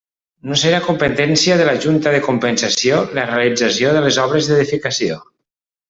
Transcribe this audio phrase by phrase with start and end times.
[0.51, 5.21] No serà competència de la Junta de Compensació la realització de les obres d'edificació.